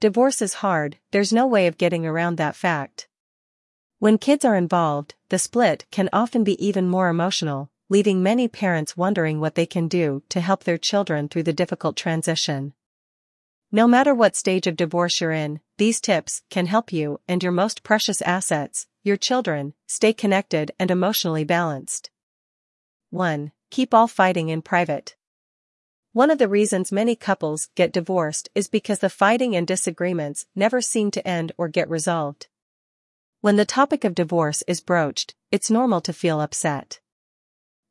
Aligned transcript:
Divorce 0.00 0.40
is 0.40 0.54
hard, 0.54 0.98
there's 1.10 1.32
no 1.32 1.44
way 1.44 1.66
of 1.66 1.76
getting 1.76 2.06
around 2.06 2.36
that 2.36 2.54
fact. 2.54 3.08
When 3.98 4.16
kids 4.16 4.44
are 4.44 4.54
involved, 4.54 5.16
the 5.28 5.40
split 5.40 5.86
can 5.90 6.08
often 6.12 6.44
be 6.44 6.64
even 6.64 6.88
more 6.88 7.08
emotional, 7.08 7.72
leaving 7.88 8.22
many 8.22 8.46
parents 8.46 8.96
wondering 8.96 9.40
what 9.40 9.56
they 9.56 9.66
can 9.66 9.88
do 9.88 10.22
to 10.28 10.40
help 10.40 10.62
their 10.62 10.78
children 10.78 11.28
through 11.28 11.42
the 11.42 11.52
difficult 11.52 11.96
transition. 11.96 12.74
No 13.72 13.88
matter 13.88 14.14
what 14.14 14.36
stage 14.36 14.68
of 14.68 14.76
divorce 14.76 15.20
you're 15.20 15.32
in, 15.32 15.58
these 15.78 16.00
tips 16.00 16.42
can 16.48 16.66
help 16.66 16.92
you 16.92 17.18
and 17.26 17.42
your 17.42 17.50
most 17.50 17.82
precious 17.82 18.22
assets, 18.22 18.86
your 19.02 19.16
children, 19.16 19.74
stay 19.88 20.12
connected 20.12 20.70
and 20.78 20.92
emotionally 20.92 21.42
balanced. 21.42 22.10
1. 23.10 23.50
Keep 23.70 23.92
all 23.92 24.06
fighting 24.06 24.48
in 24.48 24.62
private. 24.62 25.16
One 26.12 26.30
of 26.30 26.38
the 26.38 26.48
reasons 26.48 26.90
many 26.90 27.14
couples 27.14 27.68
get 27.74 27.92
divorced 27.92 28.48
is 28.54 28.66
because 28.66 29.00
the 29.00 29.10
fighting 29.10 29.54
and 29.54 29.66
disagreements 29.66 30.46
never 30.54 30.80
seem 30.80 31.10
to 31.10 31.28
end 31.28 31.52
or 31.58 31.68
get 31.68 31.90
resolved. 31.90 32.48
When 33.42 33.56
the 33.56 33.66
topic 33.66 34.04
of 34.04 34.14
divorce 34.14 34.62
is 34.66 34.80
broached, 34.80 35.34
it's 35.52 35.70
normal 35.70 36.00
to 36.00 36.14
feel 36.14 36.40
upset. 36.40 37.00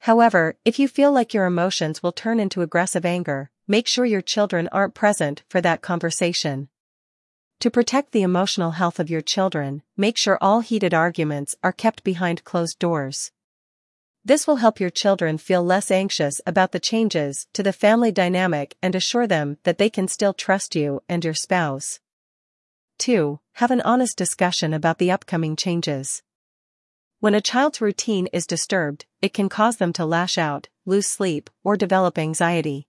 However, 0.00 0.56
if 0.64 0.78
you 0.78 0.88
feel 0.88 1.12
like 1.12 1.34
your 1.34 1.44
emotions 1.44 2.02
will 2.02 2.12
turn 2.12 2.40
into 2.40 2.62
aggressive 2.62 3.04
anger, 3.04 3.50
make 3.68 3.86
sure 3.86 4.06
your 4.06 4.22
children 4.22 4.68
aren't 4.72 4.94
present 4.94 5.42
for 5.48 5.60
that 5.60 5.82
conversation. 5.82 6.68
To 7.60 7.70
protect 7.70 8.12
the 8.12 8.22
emotional 8.22 8.72
health 8.72 8.98
of 8.98 9.10
your 9.10 9.20
children, 9.20 9.82
make 9.96 10.16
sure 10.16 10.38
all 10.40 10.60
heated 10.60 10.94
arguments 10.94 11.54
are 11.62 11.72
kept 11.72 12.02
behind 12.02 12.44
closed 12.44 12.78
doors. 12.78 13.30
This 14.26 14.44
will 14.44 14.56
help 14.56 14.80
your 14.80 14.90
children 14.90 15.38
feel 15.38 15.62
less 15.62 15.88
anxious 15.88 16.40
about 16.44 16.72
the 16.72 16.80
changes 16.80 17.46
to 17.52 17.62
the 17.62 17.72
family 17.72 18.10
dynamic 18.10 18.76
and 18.82 18.92
assure 18.92 19.28
them 19.28 19.58
that 19.62 19.78
they 19.78 19.88
can 19.88 20.08
still 20.08 20.34
trust 20.34 20.74
you 20.74 21.00
and 21.08 21.24
your 21.24 21.32
spouse. 21.32 22.00
2. 22.98 23.38
Have 23.52 23.70
an 23.70 23.80
honest 23.82 24.18
discussion 24.18 24.74
about 24.74 24.98
the 24.98 25.12
upcoming 25.12 25.54
changes. 25.54 26.24
When 27.20 27.36
a 27.36 27.40
child's 27.40 27.80
routine 27.80 28.26
is 28.32 28.48
disturbed, 28.48 29.06
it 29.22 29.32
can 29.32 29.48
cause 29.48 29.76
them 29.76 29.92
to 29.92 30.04
lash 30.04 30.36
out, 30.38 30.70
lose 30.84 31.06
sleep, 31.06 31.48
or 31.62 31.76
develop 31.76 32.18
anxiety. 32.18 32.88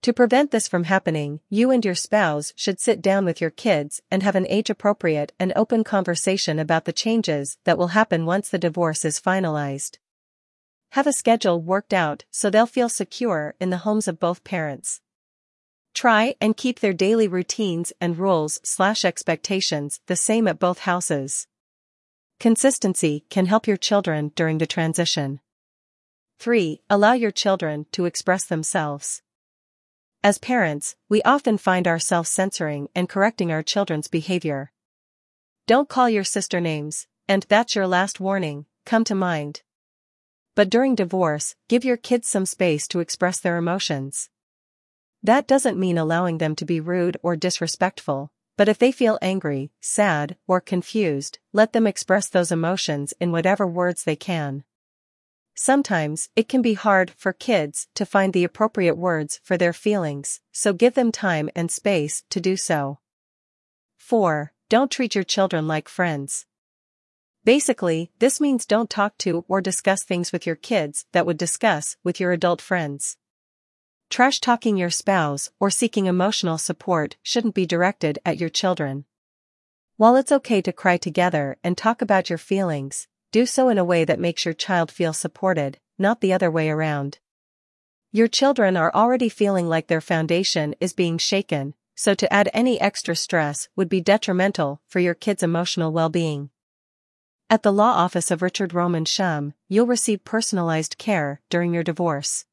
To 0.00 0.14
prevent 0.14 0.50
this 0.50 0.66
from 0.66 0.84
happening, 0.84 1.40
you 1.50 1.70
and 1.70 1.84
your 1.84 1.94
spouse 1.94 2.54
should 2.56 2.80
sit 2.80 3.02
down 3.02 3.26
with 3.26 3.42
your 3.42 3.50
kids 3.50 4.00
and 4.10 4.22
have 4.22 4.34
an 4.34 4.46
age-appropriate 4.48 5.30
and 5.38 5.52
open 5.54 5.84
conversation 5.84 6.58
about 6.58 6.86
the 6.86 6.92
changes 6.94 7.58
that 7.64 7.76
will 7.76 7.88
happen 7.88 8.24
once 8.24 8.48
the 8.48 8.56
divorce 8.56 9.04
is 9.04 9.20
finalized. 9.20 9.98
Have 10.92 11.06
a 11.06 11.12
schedule 11.12 11.60
worked 11.60 11.92
out 11.92 12.24
so 12.30 12.48
they'll 12.48 12.66
feel 12.66 12.88
secure 12.88 13.54
in 13.60 13.70
the 13.70 13.78
homes 13.78 14.08
of 14.08 14.18
both 14.18 14.44
parents. 14.44 15.00
Try 15.94 16.36
and 16.40 16.56
keep 16.56 16.80
their 16.80 16.92
daily 16.92 17.28
routines 17.28 17.92
and 18.00 18.18
rules 18.18 18.60
slash 18.62 19.04
expectations 19.04 20.00
the 20.06 20.16
same 20.16 20.48
at 20.48 20.58
both 20.58 20.80
houses. 20.80 21.46
Consistency 22.40 23.24
can 23.30 23.46
help 23.46 23.66
your 23.66 23.76
children 23.76 24.30
during 24.34 24.58
the 24.58 24.66
transition. 24.66 25.40
3. 26.38 26.80
Allow 26.88 27.14
your 27.14 27.32
children 27.32 27.86
to 27.92 28.04
express 28.04 28.46
themselves. 28.46 29.22
As 30.22 30.38
parents, 30.38 30.94
we 31.08 31.20
often 31.22 31.58
find 31.58 31.88
ourselves 31.88 32.30
censoring 32.30 32.88
and 32.94 33.08
correcting 33.08 33.50
our 33.50 33.62
children's 33.62 34.08
behavior. 34.08 34.72
Don't 35.66 35.88
call 35.88 36.08
your 36.08 36.24
sister 36.24 36.60
names, 36.60 37.06
and 37.26 37.44
that's 37.48 37.74
your 37.74 37.86
last 37.86 38.20
warning, 38.20 38.66
come 38.86 39.04
to 39.04 39.14
mind. 39.14 39.62
But 40.58 40.70
during 40.70 40.96
divorce, 40.96 41.54
give 41.68 41.84
your 41.84 41.96
kids 41.96 42.26
some 42.26 42.44
space 42.44 42.88
to 42.88 42.98
express 42.98 43.38
their 43.38 43.58
emotions. 43.58 44.28
That 45.22 45.46
doesn't 45.46 45.78
mean 45.78 45.96
allowing 45.96 46.38
them 46.38 46.56
to 46.56 46.64
be 46.64 46.80
rude 46.80 47.16
or 47.22 47.36
disrespectful, 47.36 48.32
but 48.56 48.68
if 48.68 48.76
they 48.76 48.90
feel 48.90 49.20
angry, 49.22 49.70
sad, 49.80 50.36
or 50.48 50.60
confused, 50.60 51.38
let 51.52 51.74
them 51.74 51.86
express 51.86 52.28
those 52.28 52.50
emotions 52.50 53.14
in 53.20 53.30
whatever 53.30 53.68
words 53.68 54.02
they 54.02 54.16
can. 54.16 54.64
Sometimes, 55.54 56.28
it 56.34 56.48
can 56.48 56.60
be 56.60 56.74
hard 56.74 57.12
for 57.12 57.32
kids 57.32 57.86
to 57.94 58.04
find 58.04 58.32
the 58.32 58.42
appropriate 58.42 58.96
words 58.96 59.38
for 59.44 59.56
their 59.56 59.72
feelings, 59.72 60.40
so 60.50 60.72
give 60.72 60.94
them 60.94 61.12
time 61.12 61.48
and 61.54 61.70
space 61.70 62.24
to 62.30 62.40
do 62.40 62.56
so. 62.56 62.98
4. 63.98 64.52
Don't 64.68 64.90
treat 64.90 65.14
your 65.14 65.22
children 65.22 65.68
like 65.68 65.88
friends. 65.88 66.46
Basically, 67.48 68.10
this 68.18 68.42
means 68.42 68.66
don't 68.66 68.90
talk 68.90 69.16
to 69.24 69.46
or 69.48 69.62
discuss 69.62 70.04
things 70.04 70.32
with 70.32 70.44
your 70.44 70.54
kids 70.54 71.06
that 71.12 71.24
would 71.24 71.38
discuss 71.38 71.96
with 72.04 72.20
your 72.20 72.32
adult 72.32 72.60
friends. 72.60 73.16
Trash 74.10 74.40
talking 74.40 74.76
your 74.76 74.90
spouse 74.90 75.48
or 75.58 75.70
seeking 75.70 76.04
emotional 76.04 76.58
support 76.58 77.16
shouldn't 77.22 77.54
be 77.54 77.64
directed 77.64 78.18
at 78.22 78.36
your 78.36 78.50
children. 78.50 79.06
While 79.96 80.14
it's 80.16 80.30
okay 80.30 80.60
to 80.60 80.74
cry 80.74 80.98
together 80.98 81.56
and 81.64 81.74
talk 81.74 82.02
about 82.02 82.28
your 82.28 82.36
feelings, 82.36 83.08
do 83.32 83.46
so 83.46 83.70
in 83.70 83.78
a 83.78 83.90
way 83.92 84.04
that 84.04 84.20
makes 84.20 84.44
your 84.44 84.52
child 84.52 84.90
feel 84.90 85.14
supported, 85.14 85.78
not 85.98 86.20
the 86.20 86.34
other 86.34 86.50
way 86.50 86.68
around. 86.68 87.18
Your 88.12 88.28
children 88.28 88.76
are 88.76 88.94
already 88.94 89.30
feeling 89.30 89.70
like 89.70 89.86
their 89.86 90.02
foundation 90.02 90.74
is 90.80 90.92
being 90.92 91.16
shaken, 91.16 91.72
so 91.94 92.12
to 92.12 92.30
add 92.30 92.50
any 92.52 92.78
extra 92.78 93.16
stress 93.16 93.70
would 93.74 93.88
be 93.88 94.02
detrimental 94.02 94.82
for 94.86 95.00
your 95.00 95.14
kid's 95.14 95.42
emotional 95.42 95.92
well-being. 95.92 96.50
At 97.50 97.62
the 97.62 97.72
law 97.72 97.92
office 97.92 98.30
of 98.30 98.42
Richard 98.42 98.74
Roman 98.74 99.06
Shum, 99.06 99.54
you'll 99.68 99.86
receive 99.86 100.22
personalized 100.22 100.98
care 100.98 101.40
during 101.48 101.72
your 101.72 101.82
divorce. 101.82 102.44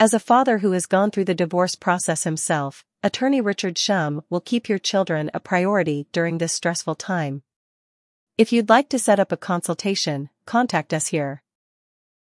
As 0.00 0.14
a 0.14 0.18
father 0.18 0.58
who 0.58 0.72
has 0.72 0.86
gone 0.86 1.10
through 1.10 1.26
the 1.26 1.34
divorce 1.34 1.74
process 1.74 2.24
himself, 2.24 2.86
attorney 3.02 3.42
Richard 3.42 3.76
Shum 3.76 4.22
will 4.30 4.40
keep 4.40 4.66
your 4.66 4.78
children 4.78 5.30
a 5.34 5.40
priority 5.40 6.06
during 6.10 6.38
this 6.38 6.54
stressful 6.54 6.94
time. 6.94 7.42
If 8.38 8.50
you'd 8.50 8.70
like 8.70 8.88
to 8.90 8.98
set 8.98 9.20
up 9.20 9.30
a 9.30 9.36
consultation, 9.36 10.30
contact 10.46 10.94
us 10.94 11.08
here. 11.08 11.42